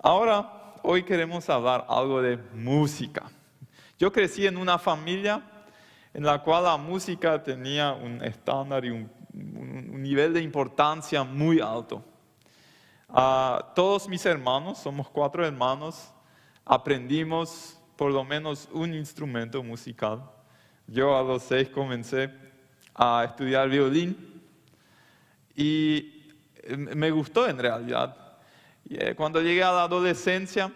[0.00, 3.28] Ahora, hoy queremos hablar algo de música.
[3.98, 5.42] Yo crecí en una familia
[6.14, 9.10] en la cual la música tenía un estándar y un,
[10.00, 12.04] nivel de importancia muy alto.
[13.08, 16.12] Ah, todos mis hermanos, somos cuatro hermanos,
[16.64, 20.22] aprendimos por lo menos un instrumento musical.
[20.86, 22.30] Yo a los seis comencé
[22.94, 24.44] a estudiar violín
[25.56, 26.32] y
[26.94, 28.27] me gustó en realidad.
[28.90, 30.72] Eh, cuando llegué a la adolescencia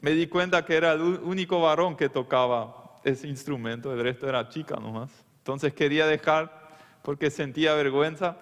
[0.00, 4.46] me di cuenta que era el único varón que tocaba ese instrumento, el resto era
[4.50, 5.10] chica nomás.
[5.38, 6.68] Entonces quería dejar
[7.00, 8.36] porque sentía vergüenza.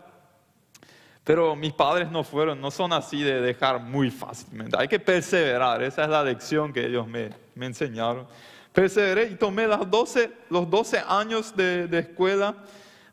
[1.23, 4.77] Pero mis padres no fueron, no son así de dejar muy fácilmente.
[4.77, 8.27] Hay que perseverar, esa es la lección que ellos me, enseñaron.
[8.73, 12.57] Perseveré y tomé las 12, los 12 años de, de escuela,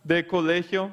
[0.04, 0.90] de colegio,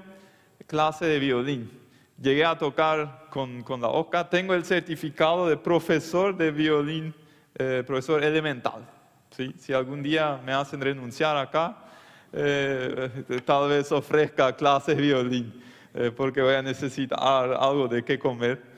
[0.66, 1.85] clase de violín.
[2.20, 4.29] Llegué a tocar con, con la OCA.
[4.30, 7.15] Tengo el certificado de profesor de violín,
[7.55, 8.88] eh, profesor elemental.
[9.37, 9.55] ¿sí?
[9.59, 11.77] Si algún día me hacen renunciar acá,
[12.32, 18.18] eh, tal vez ofrezca clases de violín, eh, porque voy a necesitar algo de qué
[18.18, 18.77] comer.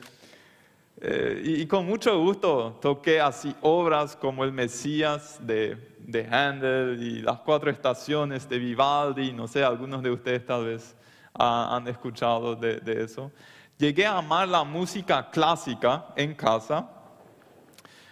[1.01, 7.21] Y, y, con mucho gusto toqué así obras como El Mesías de, de Handel y
[7.21, 10.97] Las Cuatro Estaciones de Vivaldi, no sé, algunos de ustedes tal vez
[11.33, 13.31] han escuchado de, eso.
[13.77, 16.89] Llegué a amar la música clásica en casa.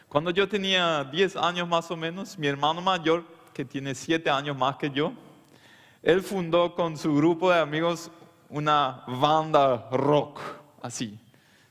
[0.07, 4.57] Cuando yo tenía 10 años más o menos, mi hermano mayor, que tiene 7 años
[4.57, 5.11] más que yo,
[6.01, 8.09] él fundó con su grupo de amigos
[8.49, 10.39] una banda rock,
[10.81, 11.19] así,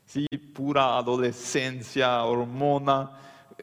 [0.05, 0.27] ¿sí?
[0.53, 3.11] pura adolescencia, hormona,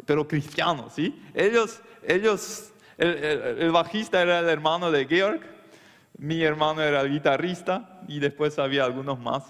[0.05, 1.23] pero cristiano, ¿sí?
[1.33, 5.54] Ellos, ellos, el bajista era el hermano de Georg,
[6.19, 9.45] mi hermano era el guitarrista y después había algunos más.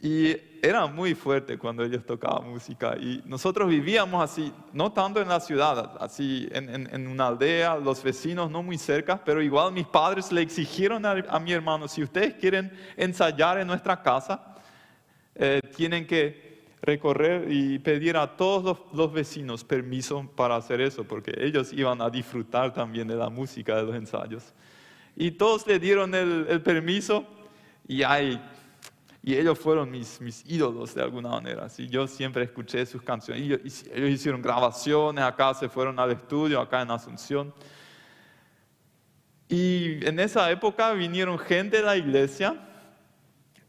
[0.00, 2.96] Y era muy fuerte cuando ellos tocaban música.
[2.98, 8.50] Y nosotros vivíamos así, no tanto en la ciudad, así en, una aldea, los vecinos
[8.50, 12.70] no muy cerca, pero igual mis padres le exigieron a, mi hermano, si ustedes quieren
[12.96, 14.54] ensayar en nuestra casa,
[15.34, 16.46] eh, tienen que
[16.82, 22.10] recorrer y pedir a todos los, vecinos permiso para hacer eso, porque ellos iban a
[22.10, 24.54] disfrutar también de la música de los ensayos.
[25.16, 27.26] Y todos le dieron el, permiso
[27.88, 31.70] y, y ellos fueron mis, ídolos de alguna manera.
[31.70, 31.88] ¿sí?
[31.88, 33.42] Yo siempre escuché sus canciones.
[33.42, 37.54] Ellos, ellos hicieron grabaciones acá, se fueron al estudio acá en Asunción.
[39.48, 42.60] Y en esa época vinieron gente de la iglesia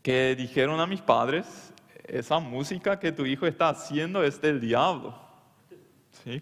[0.01, 5.17] que dijeron a mis padres, esa música que tu hijo está haciendo es del diablo.
[6.23, 6.41] ¿Sí?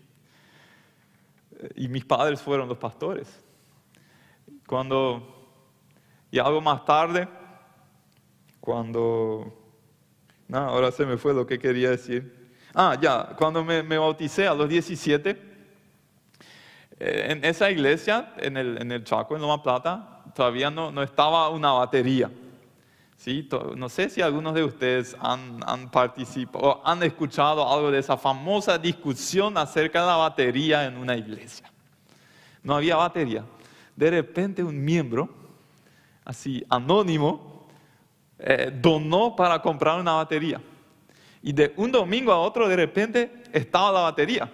[1.76, 3.45] Y mis padres fueron los pastores.
[4.68, 5.22] Cuando,
[6.32, 7.28] y algo más tarde,
[8.60, 9.54] cuando,
[10.48, 12.56] no, ahora se me fue lo que quería decir.
[12.74, 15.30] Ah, ya, cuando me, bauticé a los 17,
[17.00, 21.04] eh, en esa iglesia, en el, en el Chaco, en Loma Plata, todavía no, no
[21.04, 22.32] estaba una batería.
[23.18, 23.48] ¿Sí?
[23.76, 28.18] No sé si algunos de ustedes han, han, participado o han escuchado algo de esa
[28.18, 31.72] famosa discusión acerca de la batería en una iglesia.
[32.62, 33.46] No había batería
[33.96, 35.30] de repente un miembro,
[36.24, 37.68] así anónimo,
[38.40, 40.62] eh, donó para comprar una batería.
[41.42, 44.52] Y de un domingo a otro, de repente, estaba la batería.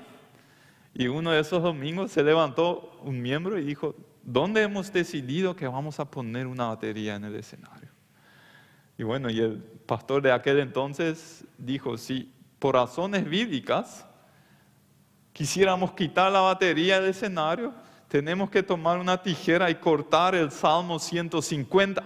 [0.93, 5.67] Y uno de esos domingos se levantó un miembro y dijo, ¿dónde hemos decidido que
[5.67, 7.89] vamos a poner una batería en el escenario?
[8.97, 14.05] Y bueno, y el pastor de aquel entonces dijo, si por razones bíblicas
[15.33, 17.73] quisiéramos quitar la batería del escenario,
[18.11, 22.03] tenemos que tomar una tijera y cortar el Salmo 150,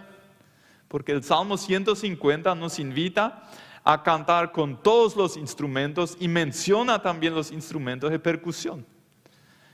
[0.88, 3.42] porque el Salmo 150 nos invita
[3.84, 8.86] a cantar con todos los instrumentos y menciona también los instrumentos de percusión.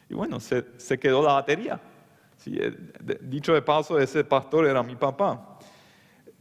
[0.07, 0.63] Y bueno, se,
[0.97, 1.81] quedó la batería.
[2.45, 2.93] Eh,
[3.23, 5.59] dicho de paso, ese pastor era mi papá.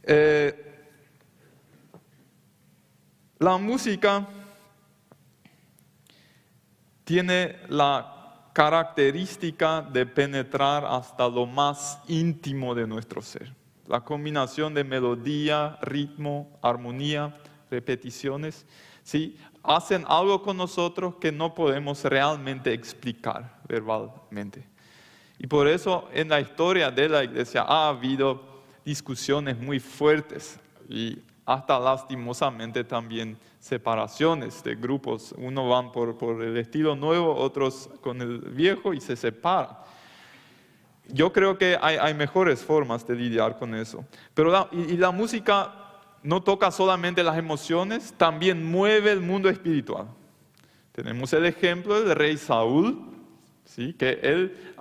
[0.03, 0.87] Eh,
[3.39, 4.25] la música
[7.03, 8.20] tiene la
[8.53, 13.53] característica de penetrar hasta lo más íntimo de nuestro ser.
[13.87, 17.35] La combinación de melodía, ritmo, armonía,
[17.69, 18.65] repeticiones,
[19.03, 19.37] ¿sí?
[19.63, 24.67] hacen algo con nosotros que no podemos realmente explicar verbalmente.
[25.39, 30.59] Y por eso en la historia de la iglesia ha habido discusiones muy fuertes
[30.89, 35.33] y hasta lastimosamente también separaciones de grupos.
[35.37, 39.77] Uno van por, por el estilo nuevo, otros con el viejo y se separan.
[41.07, 44.03] Yo creo que hay, hay mejores formas de lidiar con eso.
[44.33, 45.73] Pero y, la música
[46.23, 50.07] no toca solamente las emociones, también mueve el mundo espiritual.
[50.91, 52.99] Tenemos el ejemplo del rey Saúl,
[53.63, 53.93] ¿sí?
[53.93, 54.73] que él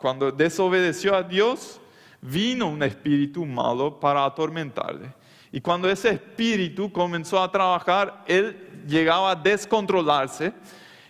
[0.00, 1.80] cuando desobedeció a Dios,
[2.20, 5.12] vino un espíritu malo para atormentarle.
[5.52, 10.52] Y cuando ese espíritu comenzó a trabajar, él llegaba a descontrolarse.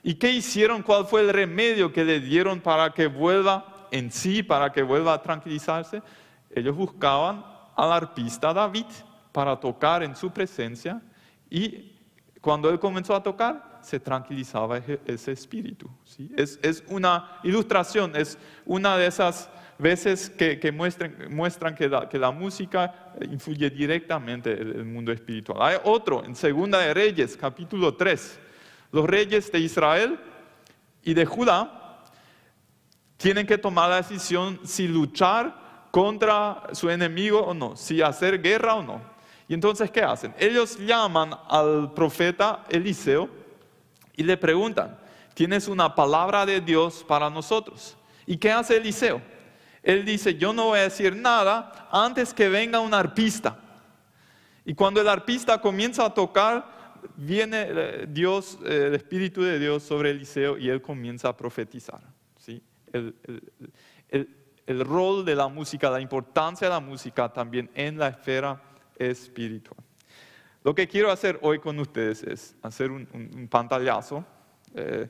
[0.02, 0.82] ¿Y qué hicieron?
[0.82, 5.14] ¿Cuál fue el remedio que le dieron para que vuelva en sí, para que vuelva
[5.14, 6.02] a tranquilizarse?
[6.54, 7.44] Ellos buscaban
[7.76, 8.86] al arpista David
[9.32, 11.00] para tocar en su presencia
[11.48, 11.92] y
[12.40, 15.88] cuando él comenzó a tocar, se tranquilizaba ese espíritu.
[16.04, 16.30] ¿sí?
[16.36, 22.30] Es, es, una ilustración, es una de esas veces que, muestran, que, la, que, la,
[22.30, 25.58] música influye directamente en el mundo espiritual.
[25.60, 28.38] Hay otro, en Segunda de Reyes, capítulo 3.
[28.92, 30.18] Los reyes de Israel
[31.02, 32.04] y de Judá
[33.16, 38.74] tienen que tomar la decisión si luchar contra su enemigo o no, si hacer guerra
[38.74, 39.00] o no.
[39.48, 40.34] Y entonces, ¿qué hacen?
[40.38, 43.28] Ellos llaman al profeta Eliseo
[44.16, 44.98] y le preguntan,
[45.34, 47.96] ¿tienes una palabra de Dios para nosotros?
[48.26, 49.20] ¿Y qué hace Eliseo?
[49.82, 53.58] Él dice, yo no voy a decir nada antes que venga un arpista.
[54.64, 59.82] Y cuando el arpista comienza a tocar, viene eh, Dios, eh, el Espíritu de Dios
[59.82, 62.00] sobre Eliseo y él comienza a profetizar.
[62.36, 62.62] ¿sí?
[62.92, 63.14] El,
[64.70, 68.62] el rol de la música, la importancia de la música también en la esfera
[68.96, 69.82] espiritual.
[70.62, 74.24] Lo que quiero hacer hoy con ustedes es hacer un, pantallazo,
[74.74, 75.08] eh,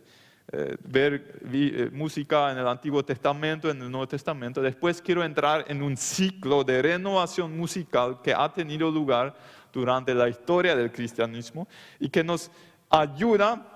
[0.52, 4.61] eh, ver eh, música en el Antiguo Testamento, en el Nuevo Testamento.
[4.61, 9.35] Después quiero entrar en un ciclo de renovación musical que ha tenido lugar
[9.73, 11.69] durante la historia del cristianismo
[11.99, 12.50] y que nos
[12.88, 13.67] ayuda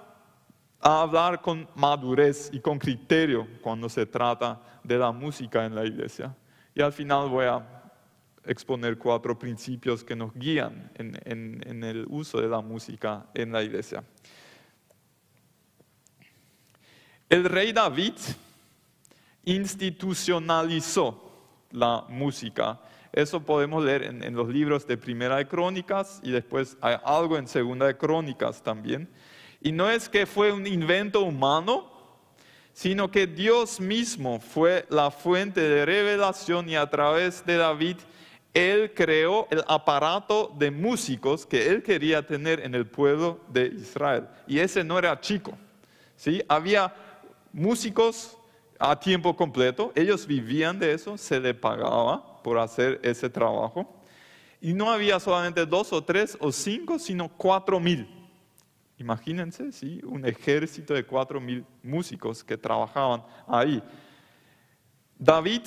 [0.80, 5.84] a hablar con madurez y con criterio cuando se trata de la música en la
[5.84, 6.34] iglesia.
[6.74, 7.64] Y al final voy a
[8.44, 14.04] exponer cuatro principios que nos guían en, el uso de la música en la iglesia.
[17.34, 18.12] El rey David
[19.44, 21.32] institucionalizó
[21.72, 22.80] la música.
[23.12, 27.48] Eso podemos leer en, los libros de Primera de Crónicas y después hay algo en
[27.48, 29.08] Segunda de Crónicas también.
[29.60, 31.90] Y no es que fue un invento humano,
[32.72, 37.96] sino que Dios mismo fue la fuente de revelación y a través de David
[38.52, 44.28] él creó el aparato de músicos que él quería tener en el pueblo de Israel.
[44.46, 45.58] Y ese no era chico.
[46.16, 46.40] ¿sí?
[46.48, 46.94] Había
[47.54, 48.36] músicos
[48.80, 54.02] a tiempo completo, ellos vivían de eso, se les pagaba por hacer ese trabajo.
[54.60, 58.08] Y no había solamente dos o tres o cinco, sino cuatro mil.
[58.98, 60.00] Imagínense, ¿sí?
[60.04, 63.82] un ejército de cuatro mil músicos que trabajaban ahí.
[65.16, 65.62] David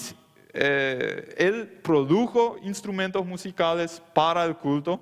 [0.54, 5.00] eh, él produjo instrumentos musicales para el culto.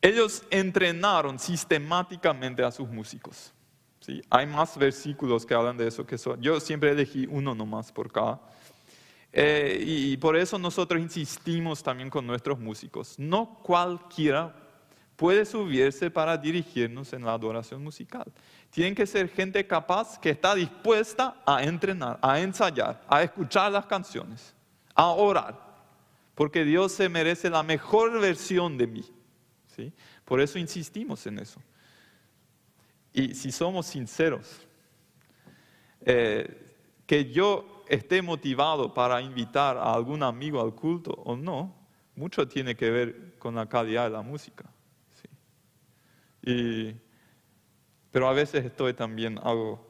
[0.00, 3.52] Ellos entrenaron sistemáticamente a sus músicos.
[4.30, 6.40] Hay más versículos que hablan de eso que son.
[6.40, 8.40] Yo siempre elegí uno nomás por cada.
[9.32, 13.18] Eh, y por eso nosotros insistimos también con nuestros músicos.
[13.18, 14.54] No cualquiera
[15.16, 18.24] puede subirse para dirigirnos en la adoración musical.
[18.70, 23.86] Tienen que ser gente capaz que está dispuesta a entrenar, a ensayar, a escuchar las
[23.86, 24.54] canciones,
[24.94, 25.58] a orar,
[26.36, 29.04] porque Dios se merece la mejor versión de mí.
[29.74, 29.92] ¿sí?
[30.24, 31.60] Por eso insistimos en eso.
[33.18, 34.64] Y si somos sinceros,
[36.02, 41.74] eh, que yo esté motivado para invitar a algún amigo al culto o no,
[42.14, 44.66] mucho tiene que ver con la calidad de la música.
[45.20, 46.48] ¿sí?
[46.52, 47.00] Y
[48.12, 49.87] pero a veces estoy también algo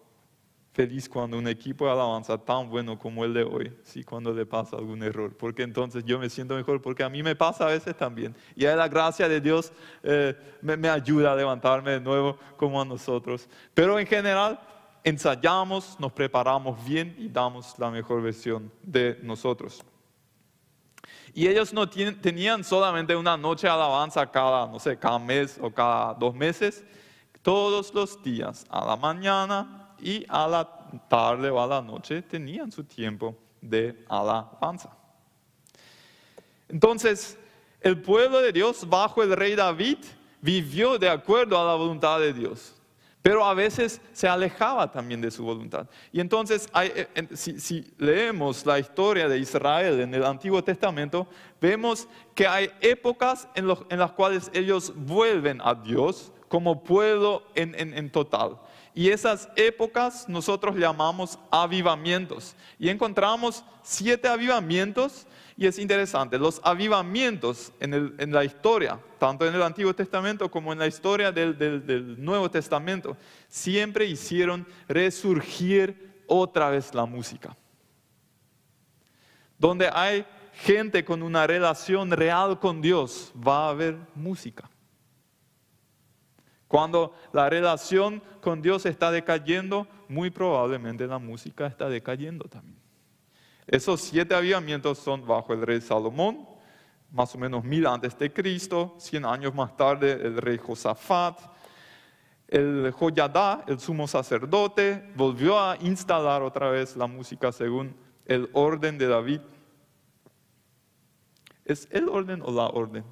[0.78, 4.46] feliz cuando un equipo de alabanza tan bueno como el de hoy, sí, cuando le
[4.46, 7.70] pasa algún error, porque entonces yo me siento mejor, porque a mí me pasa a
[7.70, 8.32] veces también.
[8.54, 9.72] Y ahí la gracia de Dios
[10.04, 13.48] eh, me, me ayuda a levantarme de nuevo como a nosotros.
[13.74, 14.60] Pero en general
[15.02, 19.82] ensayamos, nos preparamos bien y damos la mejor versión de nosotros.
[21.34, 25.72] Y ellos no tenían solamente una noche de alabanza cada, no sé, cada mes o
[25.72, 26.84] cada dos meses,
[27.42, 30.68] todos los días, a la mañana y a la
[31.08, 34.90] tarde o a la noche, tenían su tiempo de alabanza.
[36.68, 37.38] Entonces,
[37.80, 39.98] el pueblo de Dios bajo el rey David
[40.40, 42.74] vivió de acuerdo a la voluntad de Dios,
[43.22, 45.88] pero a veces se alejaba también de su voluntad.
[46.12, 51.28] Y entonces, eh, si, leemos la historia de Israel en el Antiguo Testamento,
[51.60, 58.10] vemos que hay épocas en las cuales ellos vuelven a Dios como pueblo en, en
[58.10, 58.58] total.
[58.94, 62.56] Y esas épocas nosotros llamamos avivamientos.
[62.78, 65.26] Y encontramos siete avivamientos
[65.58, 70.78] y es interesante, los avivamientos en, la historia, tanto en el Antiguo Testamento como en
[70.78, 73.16] la historia del, Nuevo Testamento,
[73.48, 77.56] siempre hicieron resurgir otra vez la música.
[79.58, 84.70] Donde hay gente con una relación real con Dios, va a haber música.
[86.68, 92.78] Cuando la relación con Dios está decayendo, muy probablemente la música está decayendo también.
[93.66, 96.46] Esos siete avivamientos son bajo el rey Salomón,
[97.10, 101.38] más o menos mil antes de Cristo, cien años más tarde el rey Josafat.
[102.46, 107.94] El Joyadá, el sumo sacerdote, volvió a instalar otra vez la música según
[108.24, 109.40] el orden de David.
[111.64, 113.04] ¿Es el orden o la orden?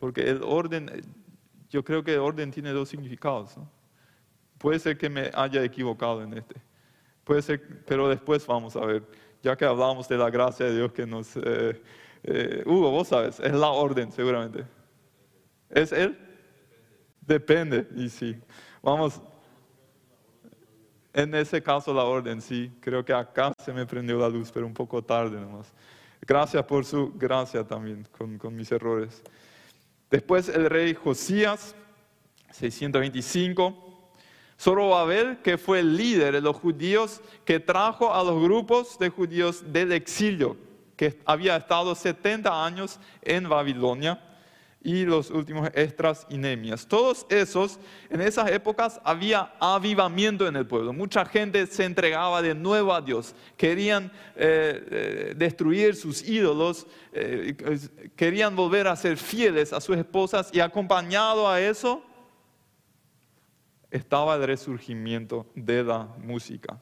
[0.00, 0.90] Porque el orden,
[1.68, 3.54] yo creo que el orden tiene dos significados.
[4.58, 6.56] Puede ser que me haya equivocado en este.
[7.22, 9.06] Puede ser, pero después vamos a ver,
[9.42, 11.36] ya que hablamos de la gracia de Dios que nos...
[11.36, 11.80] Eh,
[12.22, 14.64] eh, Hugo, vos sabes, es la orden seguramente.
[15.68, 16.18] ¿Es Él?
[17.20, 18.36] Depende, y sí.
[18.82, 19.22] Vamos,
[21.12, 22.72] en ese caso la orden, sí.
[22.80, 25.72] Creo que acá se me prendió la luz, pero un poco tarde nomás.
[26.22, 29.22] Gracias por su gracia también con, con mis errores.
[30.10, 31.74] Después el rey Josías,
[32.52, 33.86] 625.
[34.60, 39.72] Zorobabel, que fue el líder de los judíos que trajo a los grupos de judíos
[39.72, 40.56] del exilio,
[40.96, 44.22] que había estado 70 años en Babilonia,
[44.82, 46.86] y los últimos Estras y Nemias.
[46.86, 50.92] Todos esos, en esas épocas había avivamiento en el pueblo.
[50.92, 53.34] Mucha gente se entregaba de nuevo a Dios.
[53.56, 54.06] Querían
[54.36, 57.54] eh, eh, destruir sus ídolos, eh,
[58.16, 62.02] querían volver a ser fieles a sus esposas y acompañado a eso
[63.90, 66.80] estaba el resurgimiento de la música.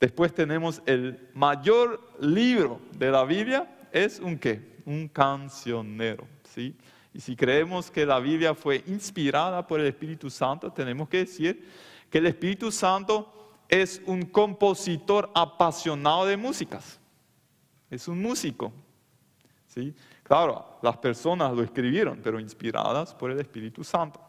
[0.00, 4.71] Después tenemos el mayor libro de la Biblia, es un qué?
[4.84, 6.76] Un cancionero, ¿sí?
[7.14, 11.68] Y si creemos que la Biblia fue inspirada por el Espíritu Santo, tenemos que decir
[12.10, 13.32] que el Espíritu Santo
[13.68, 16.98] es un compositor apasionado de músicas.
[17.90, 18.72] Es un músico.
[19.66, 19.94] ¿sí?
[20.22, 24.20] Claro, las personas lo escribieron, pero inspiradas por el Espíritu Santo.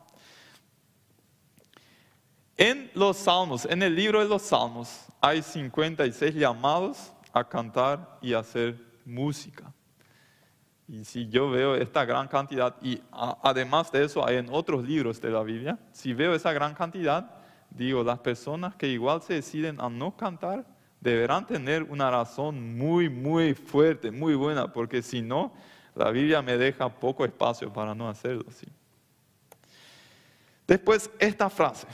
[2.55, 8.33] En los salmos, en el libro de los salmos, hay 56 llamados a cantar y
[8.33, 9.73] hacer música.
[10.87, 15.21] Y si yo veo esta gran cantidad, y además de eso hay en otros libros
[15.21, 17.31] de la Biblia, si veo esa gran cantidad,
[17.69, 20.65] digo, las personas que igual se deciden a no cantar,
[20.99, 25.53] deberán tener una razón muy, muy fuerte, muy buena, porque si no,
[25.95, 28.67] la Biblia me deja poco espacio para no hacerlo así.
[30.67, 31.87] Después, esta frase.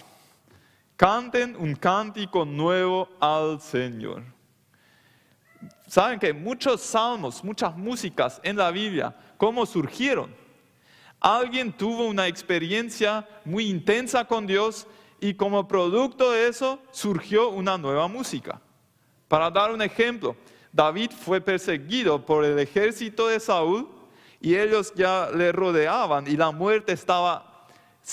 [0.96, 4.24] Canten un cántico nuevo al Señor.
[5.88, 10.34] Saben que muchos salmos, muchas músicas en la Biblia, ¿cómo surgieron?
[11.20, 14.88] Alguien tuvo una experiencia muy intensa con Dios
[15.20, 18.62] y como producto de eso surgió una nueva música.
[19.28, 20.36] Para dar un ejemplo,
[20.72, 23.90] David fue perseguido por el ejército de Saúl
[24.40, 27.68] y ellos ya le rodeaban y la muerte estaba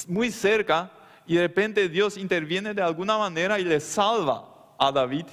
[0.08, 0.90] muy cerca
[1.26, 4.48] y de repente Dios interviene de alguna manera y le salva
[4.78, 5.26] a David.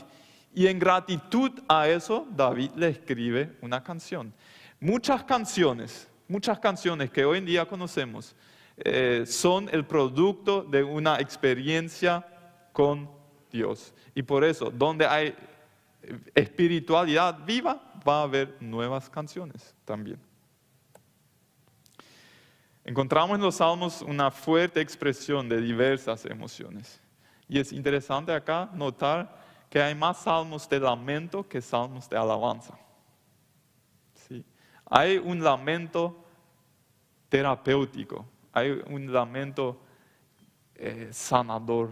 [0.54, 4.34] Y en gratitud a eso, David le escribe una canción.
[4.80, 8.36] Muchas canciones, muchas canciones que hoy en día conocemos,
[8.78, 12.26] eh, son el producto de una experiencia
[12.72, 13.10] con
[13.52, 13.94] Dios.
[14.14, 15.36] Y por eso, donde hay
[16.36, 20.20] espiritualidad viva, va a haber nuevas canciones también.
[22.84, 27.00] Encontramos en los salmos una fuerte expresión de diversas emociones.
[27.48, 29.43] Y es interesante acá notar
[29.74, 32.78] que hay más salmos de lamento que salmos de alabanza.
[34.14, 34.46] ¿Sí?
[34.86, 36.16] Hay un lamento
[37.28, 39.82] terapéutico, hay un lamento
[40.76, 41.90] eh, sanador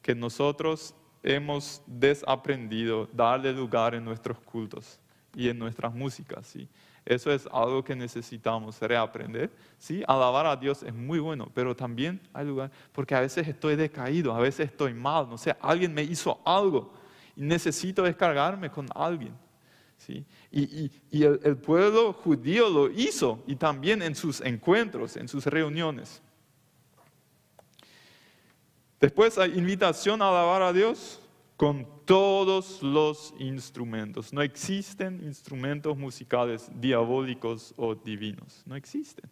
[0.00, 4.98] que nosotros hemos desaprendido darle lugar en nuestros cultos
[5.34, 6.46] y en nuestras músicas.
[6.46, 6.66] ¿sí?
[7.04, 9.50] Eso es algo que necesitamos reaprender.
[9.76, 13.76] Sí, alabar a Dios es muy bueno, pero también hay lugar, porque a veces estoy
[13.76, 16.98] decaído, a veces estoy mal, no sé, alguien me hizo algo
[17.36, 19.34] necesito descargarme con alguien.
[19.98, 20.24] ¿sí?
[20.50, 20.90] Y,
[21.22, 26.22] el, el pueblo judío lo hizo y también en sus encuentros, en sus reuniones.
[29.00, 31.20] Después hay invitación a alabar a Dios
[31.56, 34.32] con todos los instrumentos.
[34.32, 39.30] No existen instrumentos musicales diabólicos o divinos, no existen.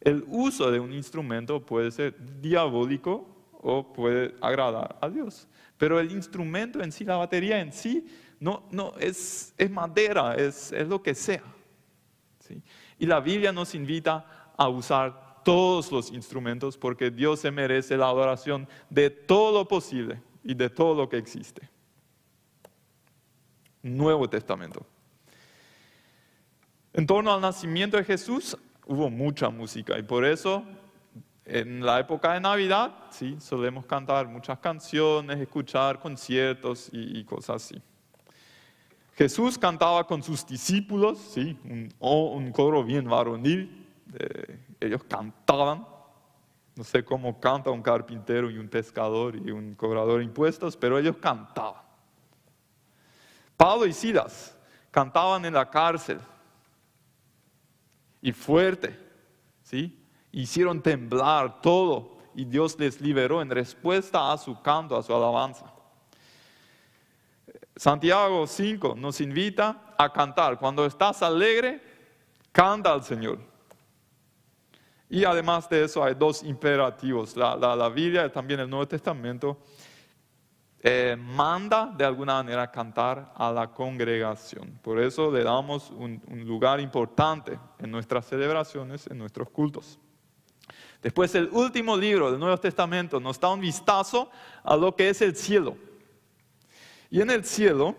[0.00, 3.35] El uso de un instrumento puede ser diabólico
[3.68, 8.06] o puede agradar a Dios, pero el instrumento en sí, la batería en sí,
[8.38, 11.42] no, no es, es madera, es, es, lo que sea.
[12.96, 18.06] Y la Biblia nos invita a usar todos los instrumentos porque Dios se merece la
[18.06, 21.68] adoración de todo lo posible y de todo lo que existe.
[23.82, 24.86] Nuevo Testamento.
[26.92, 28.56] En torno al nacimiento de Jesús
[28.86, 30.64] hubo mucha música y por eso
[31.46, 37.82] en la época de Navidad sí solemos cantar muchas canciones, escuchar conciertos y, cosas así.
[39.14, 41.58] Jesús cantaba con sus discípulos, sí,
[42.00, 43.86] un, coro bien varonil,
[44.80, 45.86] ellos cantaban
[46.76, 50.98] no sé cómo canta un carpintero y un pescador y un cobrador de impuestos, pero
[50.98, 51.82] ellos cantaban.
[53.56, 54.54] Pablo y Silas
[54.90, 56.20] cantaban en la cárcel
[58.20, 58.98] y fuerte,
[59.62, 60.05] ¿sí?
[60.36, 65.72] Hicieron temblar todo y Dios les liberó en respuesta a su canto, a su alabanza.
[67.74, 70.58] Santiago 5 nos invita a cantar.
[70.58, 71.80] Cuando estás alegre,
[72.52, 73.38] canta al Señor.
[75.08, 77.34] Y además de eso hay dos imperativos.
[77.34, 79.56] La, la, Biblia y también el Nuevo Testamento
[80.80, 84.78] eh, manda de alguna manera cantar a la congregación.
[84.82, 89.98] Por eso le damos un, lugar importante en nuestras celebraciones, en nuestros cultos.
[91.02, 94.30] Después el último libro del Nuevo Testamento nos da un vistazo
[94.64, 95.76] a lo que es el cielo.
[97.10, 97.94] Y en el cielo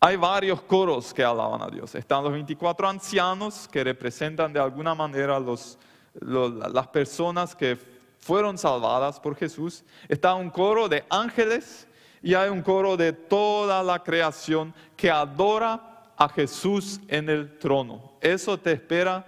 [0.00, 1.94] hay varios coros que alaban a Dios.
[1.94, 7.78] Están los 24 ancianos que representan de alguna manera las personas que
[8.18, 9.84] fueron salvadas por Jesús.
[10.08, 11.86] Está un coro de ángeles
[12.22, 18.12] y hay un coro de toda la creación que adora a Jesús en el trono.
[18.20, 19.26] Eso te espera,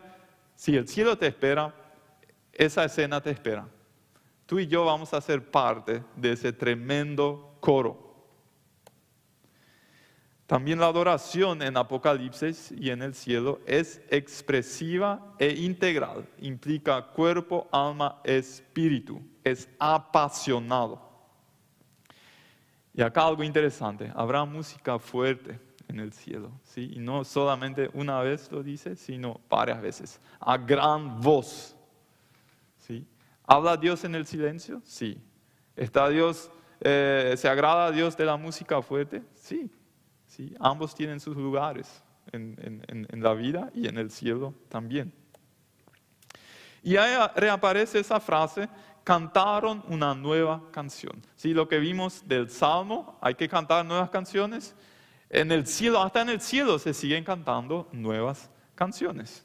[0.55, 1.75] si el cielo te espera,
[2.53, 3.67] esa escena te espera.
[4.47, 8.05] Tú y yo vamos a ser parte de ese tremendo coro.
[10.47, 16.29] También la adoración en Apocalipsis y en el cielo es expresiva e integral.
[16.39, 19.23] Implica cuerpo, alma, espíritu.
[19.43, 21.01] Es apasionado.
[22.93, 24.13] Y acá algo interesante.
[24.15, 26.53] Habrá música fuerte en el cielo.
[26.63, 26.93] ¿sí?
[26.95, 30.21] Y no solamente una vez lo dice, sino varias veces.
[30.41, 31.77] A gran voz.
[32.79, 33.07] ¿sí?
[33.47, 34.81] ¿Habla Dios en el silencio?
[34.85, 35.19] Sí.
[35.77, 39.23] ¿Está Dios, eh, se agrada a Dios de la música fuerte?
[39.35, 39.71] Sí.
[40.59, 45.13] Ambos tienen sus lugares en, la vida y en el cielo también.
[46.83, 48.69] Y ahí reaparece esa frase,
[49.05, 51.23] cantaron una nueva canción.
[51.37, 51.55] ¿Sí?
[51.55, 54.75] Lo que vimos del Salmo, hay que cantar nuevas canciones.
[55.35, 59.45] En el cielo, hasta en el cielo se siguen cantando nuevas canciones.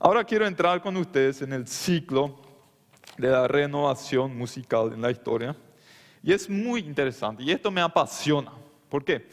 [0.00, 2.40] Ahora quiero entrar con ustedes en el ciclo
[3.16, 5.54] de la renovación musical en la historia.
[6.24, 8.50] Y es muy interesante y esto me apasiona.
[8.88, 9.28] ¿Por qué?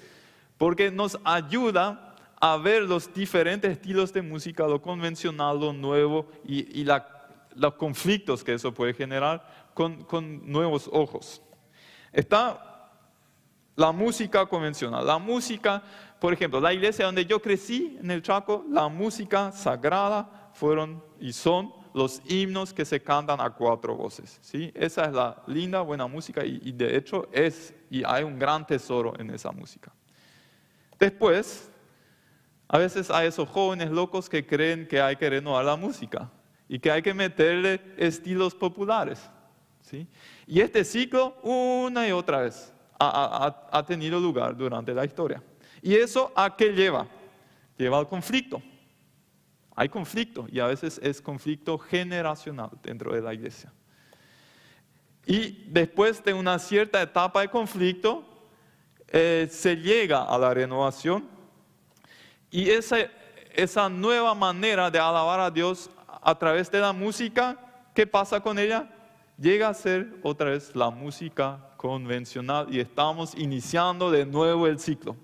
[0.60, 6.84] Porque nos ayuda a ver los diferentes estilos de música, lo convencional, lo nuevo y,
[6.84, 11.42] los conflictos que eso puede generar con, con nuevos ojos.
[12.14, 12.77] Está
[13.78, 15.06] la música convencional.
[15.06, 15.82] La música,
[16.20, 21.32] por ejemplo, la iglesia donde yo crecí en el Chaco, la música sagrada fueron y
[21.32, 24.40] son los himnos que se cantan a cuatro voces.
[24.42, 24.72] ¿sí?
[24.74, 29.14] Esa es la linda, buena música y, de hecho es, y hay un gran tesoro
[29.20, 29.92] en esa música.
[31.00, 31.70] Después,
[32.68, 36.32] a veces hay esos jóvenes locos que creen que hay que renovar la música
[36.68, 39.30] y que hay que meterle estilos populares.
[39.82, 40.08] ¿sí?
[40.48, 45.42] Y este ciclo, una y otra vez, ha, tenido lugar durante la historia.
[45.82, 47.08] ¿Y eso a qué lleva?
[47.78, 48.62] Lleva al conflicto.
[49.76, 53.72] Hay conflicto y a veces es conflicto generacional dentro de la iglesia.
[55.26, 58.24] Y después de una cierta etapa de conflicto,
[59.10, 61.28] eh, se llega a la renovación
[62.50, 62.98] y esa,
[63.54, 65.90] esa nueva manera de alabar a Dios
[66.22, 67.58] a través de la música,
[67.94, 68.90] ¿qué pasa con ella?
[69.38, 75.16] Llega a ser otra vez la música convencional y estamos iniciando de nuevo el ciclo.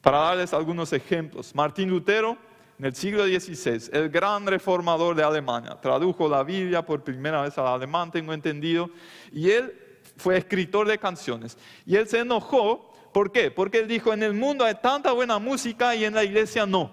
[0.00, 2.38] Para darles algunos ejemplos, Martín Lutero
[2.78, 7.58] en el siglo XVI, el gran reformador de Alemania, tradujo la Biblia por primera vez
[7.58, 8.88] al alemán, tengo entendido,
[9.32, 9.76] y él
[10.16, 11.58] fue escritor de canciones.
[11.84, 13.50] Y él se enojó, ¿por qué?
[13.50, 16.92] Porque él dijo, en el mundo hay tanta buena música y en la iglesia no.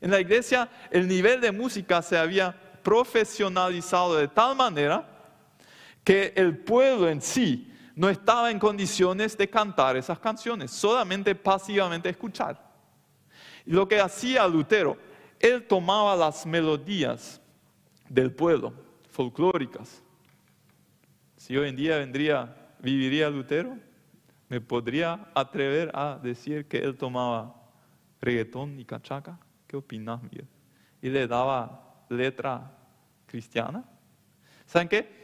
[0.00, 5.06] En la iglesia el nivel de música se había profesionalizado de tal manera
[6.04, 12.08] que el pueblo en sí no estaba en condiciones de cantar esas canciones, solamente pasivamente
[12.08, 12.70] escuchar.
[13.66, 14.96] Lo que hacía Lutero,
[15.38, 17.40] él tomaba las melodías
[18.08, 18.72] del pueblo,
[19.10, 20.02] folclóricas.
[21.36, 23.76] Si hoy en día vendría, viviría Lutero,
[24.48, 27.54] me podría atrever a decir que él tomaba
[28.20, 29.38] reggaetón y cachaca.
[29.66, 30.48] ¿Qué opinas, Miguel?
[31.00, 32.76] Y le daba letra
[33.26, 33.84] cristiana.
[34.66, 35.19] ¿Saben qué?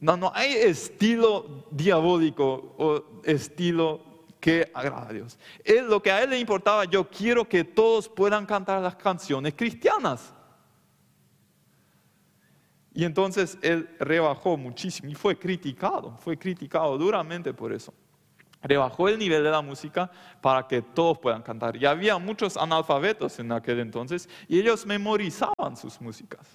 [0.00, 5.38] No, no hay estilo diabólico o estilo que agrada a Dios.
[5.64, 9.54] Él, lo que a él le importaba, yo quiero que todos puedan cantar las canciones
[9.54, 10.34] cristianas.
[12.92, 17.94] Y entonces él rebajó muchísimo y fue criticado, fue criticado duramente por eso.
[18.62, 21.76] Rebajó el nivel de la música para que todos puedan cantar.
[21.76, 26.46] Y había muchos analfabetos en aquel entonces y ellos memorizaban sus músicas.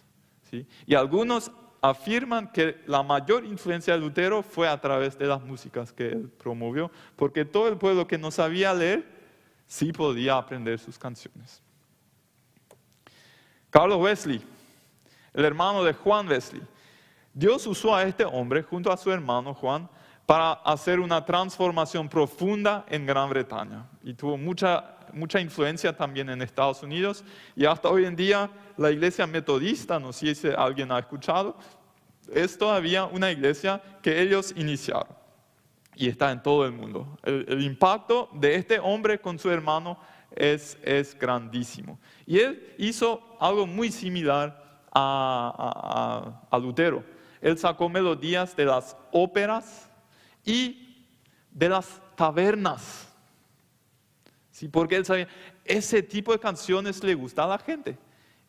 [0.49, 0.65] ¿sí?
[0.85, 5.91] Y algunos afirman que la mayor influencia de Lutero fue a través de las músicas
[5.93, 9.05] que él promovió, porque todo el pueblo que no sabía leer
[9.67, 11.61] sí podía aprender sus canciones.
[13.69, 14.41] Carlos Wesley,
[15.33, 16.61] el hermano de Juan Wesley,
[17.33, 19.87] Dios usó a este hombre junto a su hermano Juan
[20.29, 26.43] para hacer una transformación profunda en Gran Bretaña y tuvo mucha mucha influencia también en
[26.43, 27.23] Estados Unidos
[27.55, 31.57] y hasta hoy en día la iglesia metodista, no sé si alguien ha escuchado,
[32.31, 35.07] es todavía una iglesia que ellos iniciaron
[35.95, 37.17] y está en todo el mundo.
[37.23, 39.97] El, impacto de este hombre con su hermano
[40.35, 41.99] es, es, grandísimo.
[42.27, 47.03] Y él hizo algo muy similar a, a, a Lutero.
[47.41, 49.88] Él sacó melodías de las óperas
[50.49, 51.05] y
[51.51, 53.09] de las tabernas
[54.67, 55.27] porque él sabía,
[55.63, 57.97] ese tipo de canciones le gusta a la gente.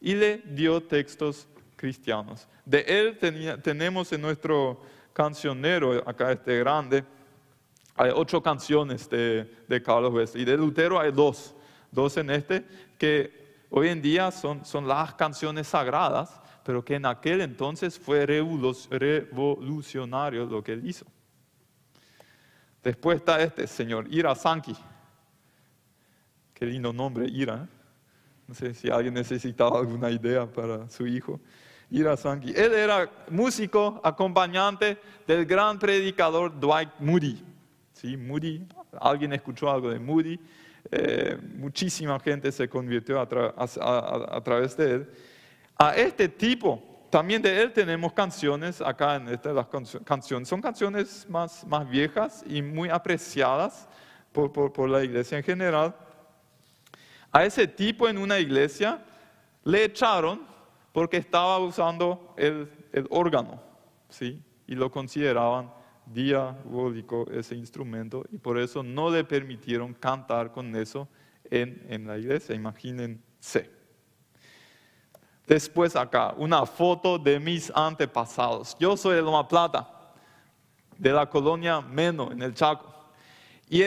[0.00, 2.48] Y le dio textos cristianos.
[2.64, 3.18] De él
[3.62, 4.80] tenemos en nuestro
[5.12, 7.04] cancionero, acá este grande,
[7.94, 10.42] hay ocho canciones de, de Carlos Wesley.
[10.42, 11.54] Y de Lutero hay dos,
[11.90, 12.64] dos en este,
[12.96, 18.24] que hoy en día son, son las canciones sagradas, pero que en aquel entonces fue
[18.24, 21.04] revolucionario lo que él hizo.
[22.82, 24.76] Después está este, señor Ira Sankey.
[26.54, 27.68] Qué lindo nombre, Ira.
[28.46, 31.40] No sé si alguien necesitaba alguna idea para su hijo.
[31.90, 32.52] Ira Sankey.
[32.56, 37.42] Él era músico, acompañante del gran predicador Dwight Moody.
[37.92, 38.16] ¿Sí?
[38.16, 38.66] Moody,
[39.00, 40.38] alguien escuchó algo de Moody.
[40.90, 43.28] Eh, muchísima gente se convirtió a,
[44.42, 45.10] través de él.
[45.76, 49.66] A este tipo, también de él tenemos canciones, acá en esta, las
[50.04, 53.88] canciones, son canciones más, más viejas y muy apreciadas
[54.32, 55.94] por, por la iglesia en general.
[57.32, 59.04] A ese tipo en una iglesia
[59.64, 60.46] le echaron
[60.92, 62.68] porque estaba usando el,
[63.10, 63.60] órgano,
[64.08, 64.42] ¿sí?
[64.66, 65.72] Y lo consideraban
[66.06, 71.08] diabólico ese instrumento y por eso no le permitieron cantar con eso
[71.44, 73.79] en, en la iglesia, imagínense.
[75.50, 78.76] Después acá, una foto de mis antepasados.
[78.78, 79.84] Yo soy de Loma Plata,
[80.96, 82.86] de la colonia Meno, en el Chaco.
[83.68, 83.82] Y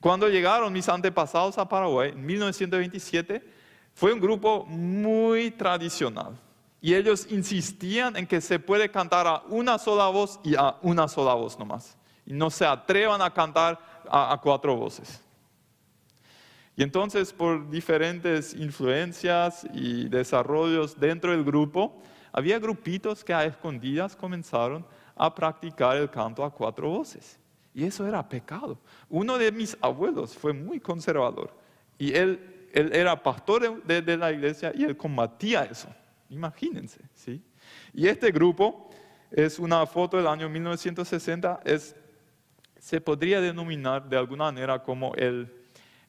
[0.00, 3.48] cuando llegaron mis antepasados a Paraguay, en 1927,
[3.94, 6.36] fue un grupo muy tradicional.
[6.80, 11.06] Y ellos insistían en que se puede cantar a una sola voz y a una
[11.06, 11.96] sola voz nomás.
[12.26, 13.78] Y no se atrevan a cantar
[14.10, 15.22] a, cuatro voces.
[16.76, 24.16] Y entonces, por diferentes influencias y desarrollos dentro del grupo, había grupitos que a escondidas
[24.16, 27.38] comenzaron a practicar el canto a cuatro voces.
[27.74, 28.78] Y eso era pecado.
[29.08, 31.54] Uno de mis abuelos fue muy conservador
[31.98, 35.88] y él, él era pastor de, la iglesia y él combatía eso.
[36.30, 37.42] Imagínense, ¿sí?
[37.92, 38.90] Y este grupo
[39.30, 41.94] es una foto del año 1960, es,
[42.78, 45.61] se podría denominar de alguna manera como el,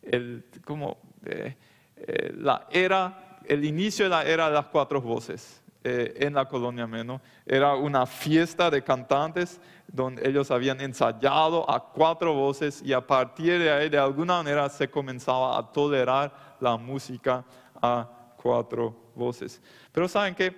[0.03, 1.55] el como, eh,
[1.95, 5.63] eh, la era, el inicio de la era de las cuatro voces.
[5.85, 7.19] Eh, en la colonia Meno.
[7.45, 13.59] Era una fiesta de cantantes donde ellos habían ensayado a cuatro voces y a partir
[13.59, 17.43] de ahí de alguna manera se comenzaba a tolerar la música
[17.81, 19.61] a cuatro voces.
[19.91, 20.55] Pero saben que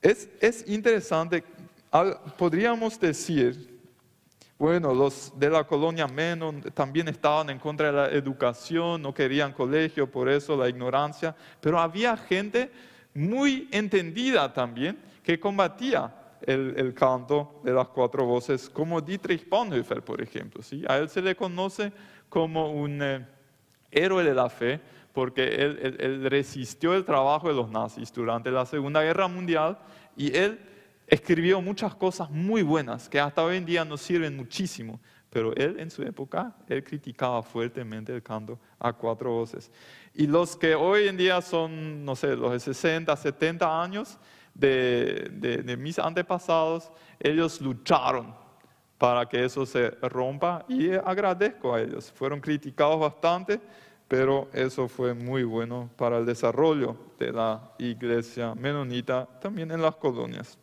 [0.00, 1.42] es, es interesante,
[2.38, 3.73] podríamos decir,
[4.58, 9.52] bueno, los de la colonia Meno también estaban en contra de la educación, no querían
[9.52, 12.70] colegio, por eso la ignorancia, pero había gente
[13.14, 20.20] muy entendida también, que combatía el, canto de las cuatro voces, como Dietrich Bonhoeffer, por
[20.20, 20.62] ejemplo.
[20.62, 20.84] ¿sí?
[20.88, 21.92] A él se le conoce
[22.28, 23.26] como un eh,
[23.90, 24.80] héroe de la fe,
[25.12, 29.78] porque él, resistió el trabajo de los nazis durante la Segunda Guerra Mundial
[30.16, 30.58] y él
[31.06, 35.80] escribió muchas cosas muy buenas que hasta hoy en día nos sirven muchísimo, pero él
[35.80, 39.70] en su época, él criticaba fuertemente el canto a cuatro voces.
[40.14, 44.18] Y los que hoy en día son, no sé, los de 60, 70 años
[44.54, 48.34] de, de mis antepasados, ellos lucharon
[48.96, 52.12] para que eso se rompa y agradezco a ellos.
[52.12, 53.60] Fueron criticados bastante,
[54.06, 59.96] pero eso fue muy bueno para el desarrollo de la iglesia menonita también en las
[59.96, 60.56] colonias.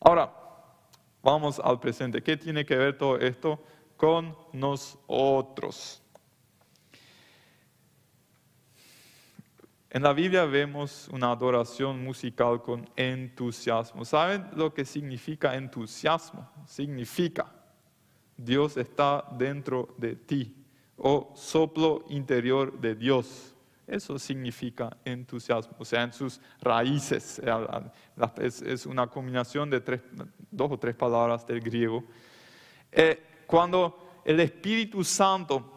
[0.00, 0.32] Ahora,
[1.22, 2.22] vamos al presente.
[2.22, 3.62] ¿Qué tiene que ver todo esto
[3.96, 6.02] con nosotros?
[9.92, 14.04] En la Biblia vemos una adoración musical con entusiasmo.
[14.04, 16.48] ¿Saben lo que significa entusiasmo?
[16.64, 17.52] Significa
[18.36, 20.64] Dios está dentro de ti
[20.96, 23.54] o soplo interior de Dios.
[23.90, 27.42] Eso significa entusiasmo, o sea, en sus raíces.
[28.38, 29.80] Es, una combinación de
[30.48, 32.04] dos o tres palabras del griego.
[32.92, 35.72] Eh, cuando el Espíritu Santo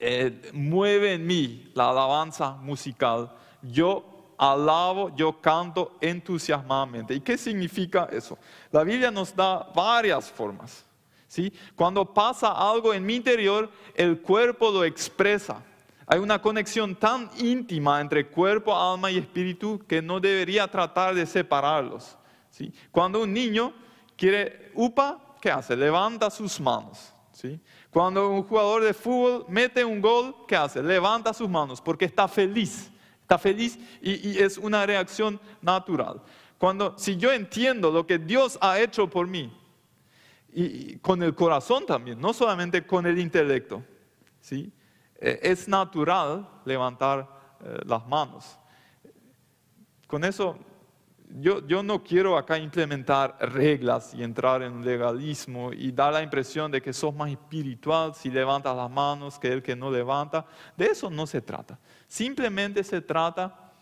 [0.00, 7.14] eh, mueve en mí la alabanza musical, yo alabo, yo canto entusiasmadamente.
[7.14, 8.36] ¿Y qué significa eso?
[8.72, 10.84] La Biblia nos da varias formas.
[11.28, 11.52] ¿sí?
[11.76, 15.62] Cuando pasa algo en mi interior, el cuerpo lo expresa.
[16.12, 21.24] Hay una conexión tan íntima entre cuerpo, alma y espíritu que no debería tratar de
[21.24, 22.18] separarlos.
[22.90, 23.72] Cuando un niño
[24.16, 25.76] quiere upa, ¿qué hace?
[25.76, 27.12] Levanta sus manos.
[27.92, 30.82] Cuando un jugador de fútbol mete un gol, ¿qué hace?
[30.82, 32.90] Levanta sus manos porque está feliz.
[33.22, 36.20] Está feliz y, y es una reacción natural.
[36.58, 39.56] Cuando, si yo entiendo lo que Dios ha hecho por mí,
[40.52, 43.84] y, con el corazón también, no solamente con el intelecto,
[44.40, 44.72] ¿sí?
[45.20, 47.28] Eh, es natural levantar
[47.62, 48.58] eh, las manos.
[50.06, 50.58] Con eso,
[51.38, 56.70] yo, yo, no quiero acá implementar reglas y entrar en legalismo y dar la impresión
[56.70, 60.46] de que sos más espiritual si levantas las manos que el que no levanta.
[60.76, 61.78] De eso no se trata.
[62.08, 63.72] Simplemente se trata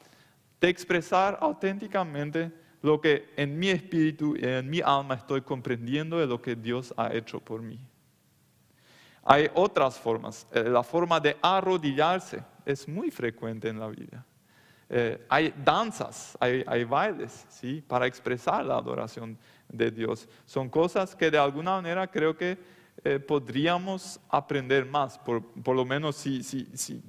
[0.60, 6.26] de expresar auténticamente lo que en mi espíritu y en mi alma estoy comprendiendo de
[6.26, 7.78] lo que Dios ha hecho por mí.
[9.30, 10.46] Hay otras formas.
[10.52, 14.24] Eh, la forma de arrodillarse es muy frecuente en la Biblia.
[14.88, 17.84] Eh, hay danzas, hay, bailes, ¿sí?
[17.86, 19.36] Para expresar la adoración
[19.68, 20.26] de Dios.
[20.46, 22.56] Son cosas que de alguna manera creo que
[23.04, 25.42] eh, podríamos aprender más, por,
[25.76, 27.02] lo menos si, si,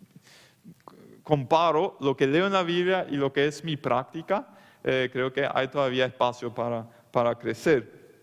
[1.23, 4.45] comparo lo que leo en la Biblia y lo que es mi práctica,
[4.81, 8.19] creo que hay todavía espacio para, para crecer.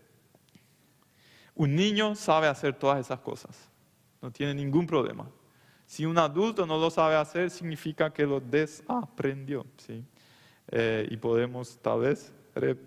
[1.55, 3.71] Un niño sabe hacer todas esas cosas
[4.21, 5.29] no tiene ningún problema.
[5.85, 9.65] Si un adulto no lo sabe hacer, significa que lo desaprendió.
[9.77, 10.03] ¿sí?
[10.69, 12.33] Eh, y podemos tal vez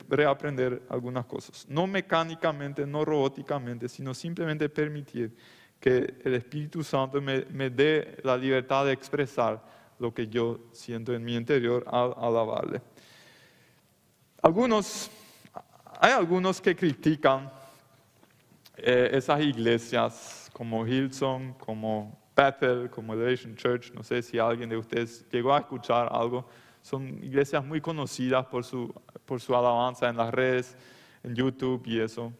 [0.08, 1.66] reaprender algunas cosas.
[1.68, 5.34] No mecánicamente, no robóticamente, sino simplemente permitir
[5.78, 9.64] que el Espíritu Santo me, me dé la libertad de expresar
[9.98, 12.82] lo que yo siento en mi interior al alabarle.
[14.42, 15.10] Algunos,
[16.00, 17.50] hay algunos que critican
[18.82, 24.76] eh, esas iglesias como Hillsong, como Bethel, como Elevation Church, no sé si alguien de
[24.76, 26.46] ustedes llegó a escuchar algo,
[26.82, 28.92] son iglesias muy conocidas por su,
[29.26, 30.76] por su alabanza en las redes,
[31.22, 32.32] en YouTube y eso.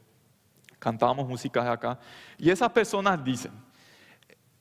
[0.79, 1.99] Cantamos músicas acá.
[2.39, 3.53] Y esas personas dicen,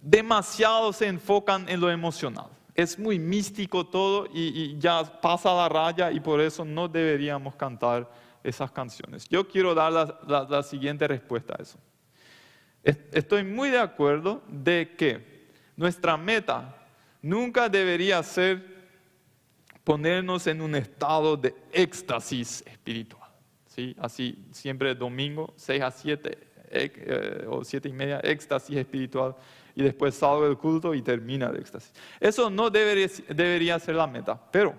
[0.01, 2.47] demasiado se enfocan en lo emocional.
[2.75, 8.09] Es muy místico todo y, ya pasa la raya y por eso no deberíamos cantar
[8.43, 9.27] esas canciones.
[9.27, 11.79] Yo quiero dar la siguiente respuesta a eso.
[12.83, 16.75] Estoy muy de acuerdo de que nuestra meta
[17.21, 18.79] nunca debería ser
[19.83, 23.29] ponernos en un estado de éxtasis espiritual.
[23.67, 23.95] ¿sí?
[23.99, 26.37] Así, siempre domingo, 6 a 7
[26.71, 29.35] eh, o 7 y media, éxtasis espiritual,
[29.75, 31.91] y después salgo del culto y termina el éxtasis.
[32.19, 34.75] Eso no debería, debería ser la meta, pero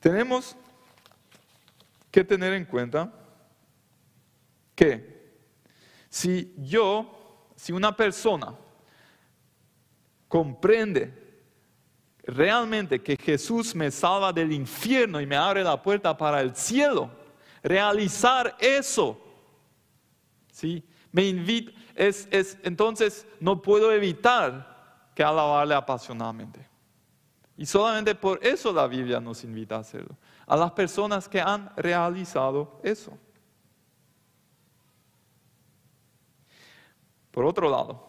[0.00, 0.56] tenemos
[2.12, 3.10] que tener en cuenta
[4.74, 5.32] que
[6.08, 8.54] si yo, si una persona
[10.28, 11.22] comprende
[12.24, 17.10] realmente que Jesús me salva del infierno y me abre la puerta para el cielo,
[17.62, 19.18] realizar eso,
[20.52, 20.84] ¿sí?
[21.10, 26.66] Me invita, es, es, entonces no puedo evitar que alabarle apasionadamente.
[27.56, 30.16] Y solamente por eso la Biblia nos invita a hacerlo.
[30.52, 33.16] A las personas que han realizado eso.
[37.30, 38.06] Por otro lado,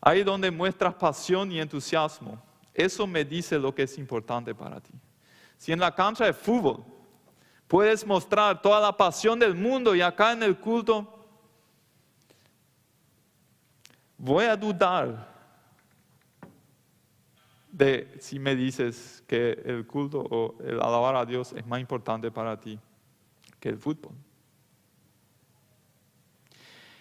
[0.00, 2.40] ahí donde muestras pasión y entusiasmo,
[2.72, 4.92] eso me dice lo que es importante para ti.
[5.58, 6.84] Si en la cancha de fútbol
[7.66, 11.26] puedes mostrar toda la pasión del mundo y acá en el culto
[14.16, 15.31] voy a dudar
[17.72, 22.30] de si me dices que el culto o el alabar a Dios es más importante
[22.30, 22.78] para ti
[23.58, 24.12] que el fútbol.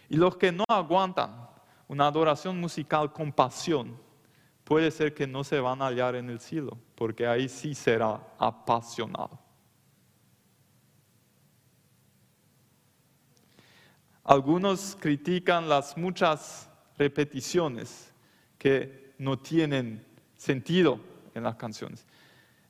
[0.10, 1.50] Y los que no aguantan
[1.88, 3.98] una adoración musical con pasión,
[4.64, 8.22] puede ser que no se van a hallar en el cielo, porque ahí sí será
[8.40, 9.38] apasionado.
[14.24, 18.14] Algunos critican las muchas repeticiones
[18.58, 20.06] que no tienen
[20.42, 21.00] sentido
[21.36, 22.04] en las canciones.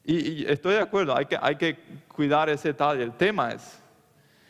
[0.03, 1.79] Y, estoy de acuerdo, hay que, hay que
[2.09, 3.01] cuidar ese detalle.
[3.01, 3.79] El tema es,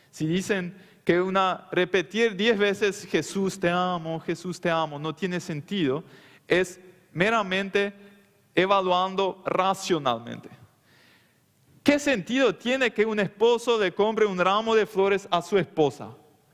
[0.10, 5.40] si dicen que una repetir diez veces Jesús te amo, Jesús te amo, no tiene
[5.40, 6.04] sentido,
[6.48, 6.80] es
[7.14, 7.94] meramente
[8.56, 10.50] evaluando racionalmente.
[11.84, 16.10] ¿Qué sentido tiene que un esposo le compre un ramo de flores a su esposa?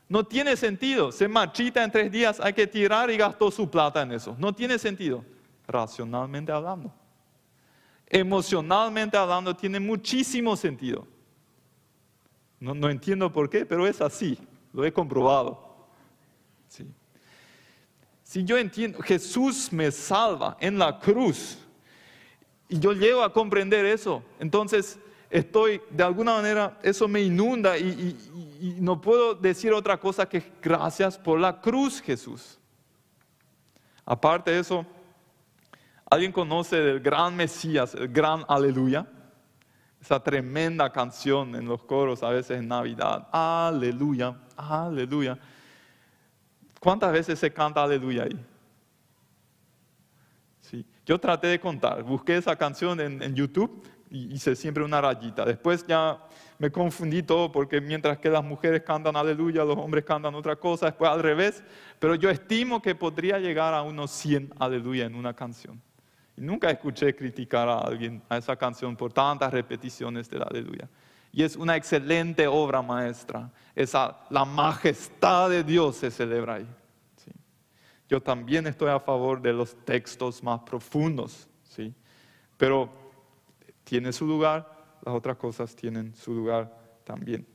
[0.09, 1.13] No tiene sentido.
[1.13, 4.35] Se marchita en tres días, hay que tirar y gastó su plata en eso.
[4.37, 5.23] No tiene sentido.
[5.67, 6.93] Racionalmente hablando.
[8.07, 11.05] Emocionalmente hablando, tiene muchísimo sentido.
[12.59, 14.37] No, no entiendo por qué, pero es así.
[14.73, 15.87] Lo he comprobado.
[16.67, 16.87] Sí.
[18.23, 21.57] Si yo entiendo, Jesús me salva en la cruz
[22.67, 24.99] y yo llego a comprender eso, entonces
[25.29, 28.17] estoy, de alguna manera, eso me inunda y,
[28.81, 32.57] no puedo decir otra cosa que gracias por la cruz, Jesús.
[34.03, 34.85] Aparte de eso,
[36.09, 39.07] ¿alguien conoce del gran Mesías, el gran aleluya?
[40.01, 43.27] Esa tremenda canción en los coros a veces en Navidad.
[43.31, 45.37] Aleluya, aleluya.
[46.79, 48.45] ¿Cuántas veces se canta aleluya ahí?
[50.61, 50.85] Sí.
[51.05, 55.45] Yo traté de contar, busqué esa canción en YouTube y hice siempre una rayita.
[55.45, 56.19] Después ya
[56.59, 60.87] me confundí todo porque mientras que las mujeres cantan aleluya, los hombres cantan otra cosa,
[60.87, 61.63] después al revés.
[61.99, 65.81] Pero yo estimo que podría llegar a unos 100 aleluya en una canción.
[66.37, 70.87] Nunca escuché criticar a alguien a esa canción por tantas repeticiones del aleluya.
[71.31, 73.51] Y es una excelente obra maestra.
[73.75, 76.67] Esa, la majestad de Dios se celebra ahí.
[78.07, 81.49] Yo también estoy a favor de los textos más profundos.
[81.63, 81.93] ¿sí?
[82.55, 82.89] Pero
[83.83, 86.71] tiene su lugar, las otras cosas tienen su lugar
[87.03, 87.45] también.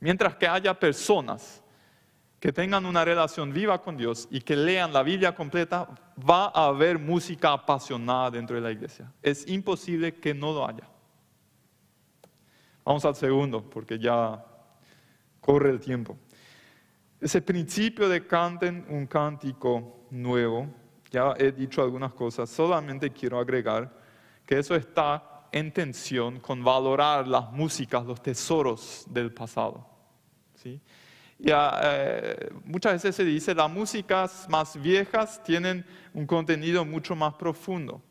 [0.00, 1.62] Mientras que haya personas
[2.40, 6.66] que tengan una relación viva con Dios y que lean la Biblia completa, va a
[6.66, 9.12] haber música apasionada dentro de la iglesia.
[9.22, 10.88] Es imposible que no lo haya.
[12.84, 14.44] Vamos al segundo, porque ya
[15.40, 16.16] corre el tiempo.
[17.20, 20.68] Ese principio de canten un cántico nuevo,
[21.10, 23.92] ya he dicho algunas cosas, solamente quiero agregar
[24.46, 29.84] que eso está en tensión con valorar las músicas, los tesoros del pasado.
[30.54, 30.80] ¿sí?
[31.38, 37.34] Ya, eh, muchas veces se dice las músicas más viejas tienen un contenido mucho más
[37.34, 38.02] profundo.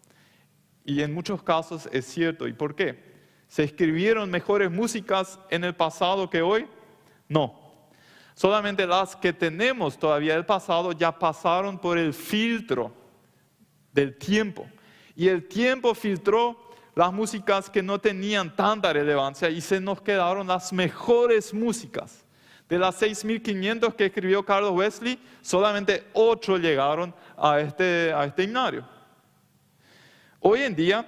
[0.85, 2.47] Y en muchos casos es cierto.
[2.47, 3.03] ¿Y por qué?
[3.49, 6.67] ¿Se escribieron mejores músicas en el pasado que hoy?
[7.27, 7.67] No.
[8.33, 12.93] Solamente las que tenemos todavía del pasado ya pasaron por el filtro
[13.91, 14.69] del tiempo.
[15.15, 20.47] Y el tiempo filtró las músicas que no tenían tanta relevancia y se nos quedaron
[20.47, 22.26] las mejores músicas.
[22.69, 28.85] De las 6.500 que escribió Carlos Wesley, solamente 8 llegaron a este, a este himnario.
[30.41, 31.05] Hoy en día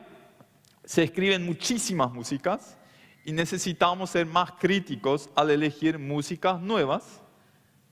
[0.86, 2.78] se escriben muchísimas músicas
[3.26, 7.22] y necesitamos ser más críticos al elegir músicas nuevas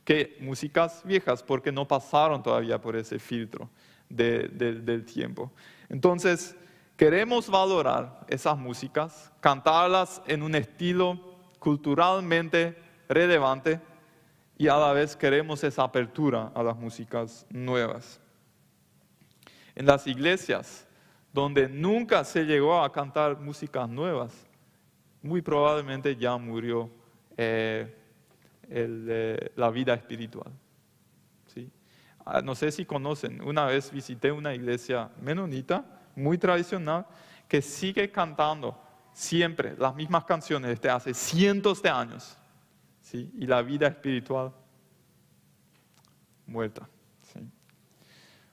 [0.03, 3.69] que músicas viejas, porque no pasaron todavía por ese filtro
[4.07, 5.51] del tiempo.
[5.89, 6.55] Entonces,
[6.95, 11.19] queremos valorar esas músicas, cantarlas en un estilo
[11.59, 13.79] culturalmente relevante
[14.57, 18.19] y a la vez queremos esa apertura a las músicas nuevas.
[19.75, 20.87] En las iglesias
[21.31, 24.33] donde nunca se llegó a cantar músicas nuevas,
[25.21, 26.89] muy probablemente ya murió
[27.35, 27.95] eh,
[28.69, 30.51] eh, la vida espiritual.
[32.29, 37.05] Ah, no sé si conocen, una vez visité una iglesia menonita, muy tradicional,
[37.47, 38.77] que sigue cantando
[39.13, 42.37] siempre las mismas canciones desde hace cientos de años.
[43.13, 44.51] Y la vida espiritual
[46.45, 46.87] muerta.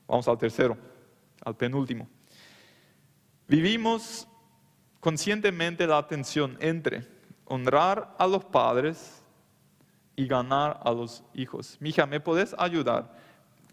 [0.06, 0.76] Vamos al tercero,
[1.44, 2.08] al penúltimo.
[3.48, 4.28] Vivimos
[5.00, 7.06] conscientemente la tensión entre
[7.46, 9.22] honrar a los padres
[10.16, 11.76] y ganar a los hijos.
[11.80, 13.24] Mija, ¿me puedes ayudar?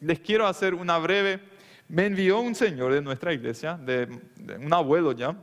[0.02, 1.40] les quiero hacer una breve.
[1.88, 4.08] Me envió un señor de nuestra iglesia, de,
[4.60, 5.36] un abuelo ya,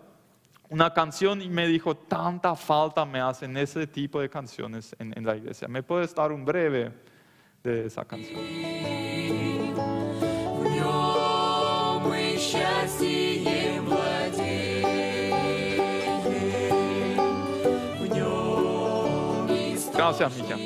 [0.71, 5.25] una canción y me dijo, tanta falta me hacen ese tipo de canciones en, en
[5.25, 5.69] la iglesia.
[5.69, 6.93] ¿Me puedes dar un breve
[7.63, 8.41] de esa canción?
[19.95, 20.57] Gracias, Mija.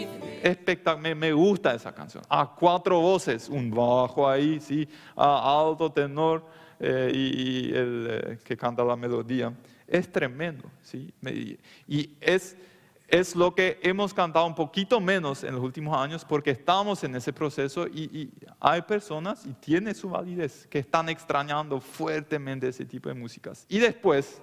[0.98, 2.22] Me, me, gusta esa canción.
[2.28, 6.44] A cuatro voces, un bajo ahí, sí, a alto tenor
[6.78, 9.52] eh, y, y, el eh, que canta la melodía.
[9.92, 11.12] Es tremendo, sí.
[11.86, 12.56] Y- es,
[13.06, 17.14] es lo que hemos cantado un poquito menos en los últimos años porque estamos en
[17.14, 23.10] ese proceso y, hay personas, y tiene su validez, que están extrañando fuertemente ese tipo
[23.10, 23.66] de músicas.
[23.68, 24.40] Y después,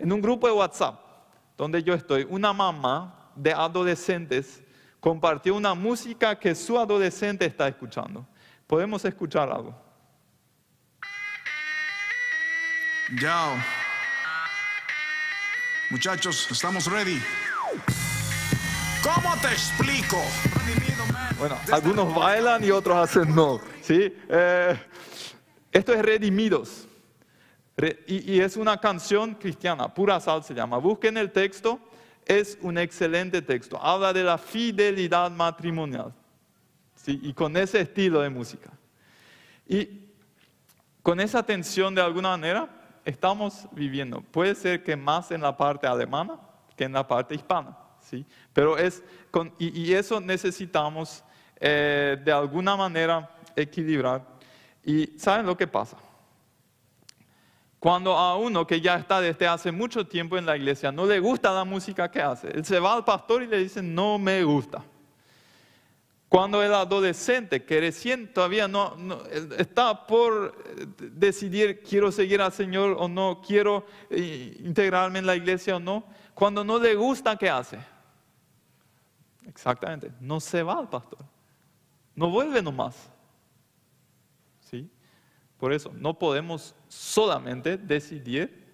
[0.00, 0.98] en un grupo de WhatsApp
[1.56, 4.64] donde yo estoy, una mamá de adolescentes
[4.98, 8.26] compartió una música que su adolescente está escuchando.
[8.66, 9.80] ¿Podemos escuchar algo?
[13.22, 13.85] Ya.
[15.88, 17.22] Muchachos, estamos ready.
[19.04, 20.20] ¿Cómo te explico?
[21.38, 23.60] Bueno, algunos bailan y otros hacen no.
[23.82, 24.12] ¿sí?
[24.28, 24.76] Eh,
[25.70, 26.88] esto es Redimidos.
[27.76, 30.78] Re- y, es una canción cristiana, pura sal se llama.
[30.78, 31.78] Busquen el texto,
[32.24, 33.80] es un excelente texto.
[33.80, 36.12] Habla de la fidelidad matrimonial.
[36.96, 37.20] ¿sí?
[37.22, 38.70] Y con ese estilo de música.
[39.68, 40.00] Y
[41.00, 42.75] con esa tensión de alguna manera
[43.06, 44.20] estamos viviendo.
[44.20, 46.38] Puede ser que más en la parte alemana
[46.76, 48.26] que en la parte hispana, ¿sí?
[48.52, 51.24] Pero es, con- y, eso necesitamos
[51.58, 54.22] eh, de alguna manera equilibrar.
[54.84, 55.96] Y ¿saben lo que pasa?
[57.78, 61.18] Cuando a uno que ya está desde hace mucho tiempo en la iglesia no le
[61.20, 64.42] gusta la música que hace, él se va al pastor y le dice, no me
[64.44, 64.82] gusta.
[66.28, 68.96] Cuando el adolescente que recién todavía no,
[69.56, 70.56] está por
[70.98, 76.04] decidir quiero seguir al Señor o no, quiero eh, integrarme en la iglesia o no,
[76.34, 77.78] cuando no le gusta, ¿qué hace?
[79.46, 81.24] Exactamente, no se va al pastor,
[82.14, 83.08] no vuelve nomás.
[84.60, 84.90] ¿Sí?
[85.56, 88.66] Por eso, no podemos solamente decidir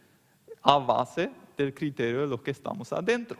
[0.62, 3.38] a base del criterio de los que estamos adentro.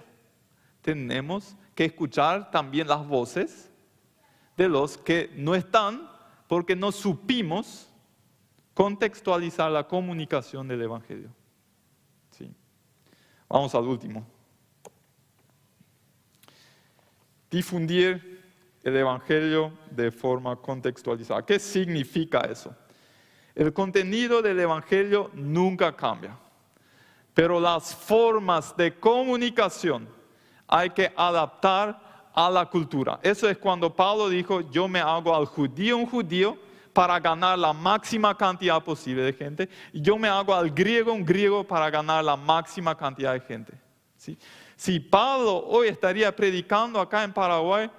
[0.82, 3.72] Tenemos que escuchar también las voces
[4.57, 6.11] de los que no están
[6.46, 7.88] porque no supimos
[8.74, 11.30] contextualizar la comunicación del Evangelio.
[12.30, 12.53] Sí.
[13.48, 14.26] Vamos al último.
[17.50, 18.42] Difundir
[18.82, 21.44] el Evangelio de forma contextualizada.
[21.44, 22.74] ¿Qué significa eso?
[23.55, 26.36] El contenido del Evangelio nunca cambia,
[27.34, 30.09] pero las formas de comunicación
[30.66, 33.20] hay que adaptar a la cultura.
[33.22, 36.57] Eso es cuando Pablo dijo, yo me hago al judío un judío
[36.93, 41.64] para ganar la máxima cantidad posible de gente, yo me hago al griego un griego
[41.64, 43.72] para ganar la máxima cantidad de gente.
[44.16, 44.37] ¿sí?
[44.76, 47.91] Si Pablo hoy estaría predicando acá en Paraguay,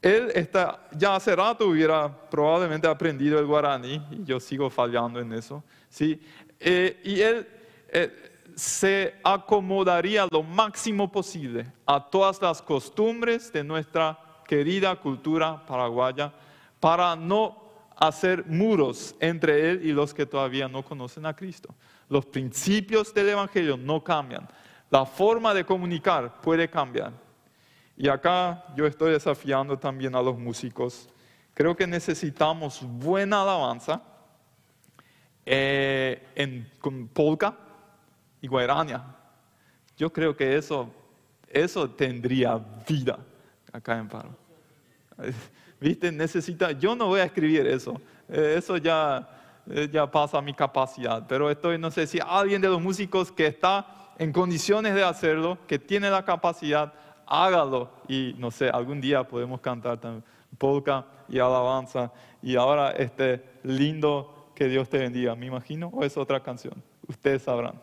[0.00, 5.32] él está, ya hace rato hubiera probablemente aprendido el guaraní, y yo sigo fallando en
[5.32, 6.20] eso, ¿sí?
[6.60, 7.48] Eh, y él
[7.88, 16.32] eh, se acomodaría lo máximo posible a todas las costumbres de nuestra querida cultura paraguaya
[16.80, 17.62] para no
[17.96, 21.74] hacer muros entre él y los que todavía no conocen a Cristo.
[22.08, 24.46] Los principios del Evangelio no cambian.
[24.90, 27.12] La forma de comunicar puede cambiar.
[27.96, 31.08] Y acá yo estoy desafiando también a los músicos.
[31.54, 34.02] Creo que necesitamos buena alabanza
[35.46, 37.63] eh, en, con polka
[38.44, 39.02] y guairania.
[39.96, 40.90] Yo creo que eso,
[41.48, 43.18] eso tendría vida
[43.72, 44.36] acá en Paro.
[45.80, 46.12] ¿Viste?
[46.12, 47.98] Necesita, yo no voy a escribir eso.
[48.28, 49.26] Eh, eso ya,
[49.70, 51.26] eh, ya pasa a mi capacidad.
[51.26, 53.86] Pero estoy, no sé si alguien de los músicos que está
[54.18, 56.92] en condiciones de hacerlo, que tiene la capacidad,
[57.26, 57.90] hágalo.
[58.08, 60.22] Y no sé, algún día podemos cantar también
[60.58, 62.12] polka y alabanza.
[62.42, 66.74] Y ahora este lindo que Dios te bendiga, me imagino, o es otra canción.
[67.08, 67.80] Ustedes sabrán.